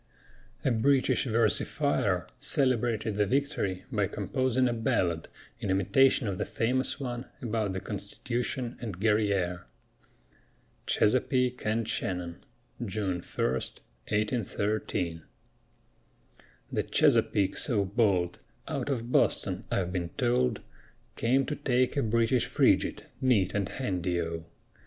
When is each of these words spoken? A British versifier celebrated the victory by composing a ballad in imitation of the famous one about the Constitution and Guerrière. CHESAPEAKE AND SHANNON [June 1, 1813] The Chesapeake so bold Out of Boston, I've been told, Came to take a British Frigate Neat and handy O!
A 0.65 0.71
British 0.71 1.25
versifier 1.27 2.25
celebrated 2.39 3.17
the 3.17 3.27
victory 3.27 3.85
by 3.91 4.07
composing 4.07 4.67
a 4.67 4.73
ballad 4.73 5.27
in 5.59 5.69
imitation 5.69 6.27
of 6.27 6.39
the 6.39 6.43
famous 6.45 6.99
one 6.99 7.25
about 7.39 7.73
the 7.73 7.79
Constitution 7.79 8.79
and 8.81 8.99
Guerrière. 8.99 9.65
CHESAPEAKE 10.87 11.67
AND 11.67 11.87
SHANNON 11.87 12.43
[June 12.83 13.19
1, 13.21 13.45
1813] 13.45 15.21
The 16.71 16.81
Chesapeake 16.81 17.55
so 17.55 17.85
bold 17.85 18.39
Out 18.67 18.89
of 18.89 19.11
Boston, 19.11 19.65
I've 19.69 19.93
been 19.93 20.09
told, 20.17 20.61
Came 21.15 21.45
to 21.45 21.55
take 21.55 21.95
a 21.95 22.01
British 22.01 22.47
Frigate 22.47 23.03
Neat 23.21 23.53
and 23.53 23.69
handy 23.69 24.19
O! 24.19 24.45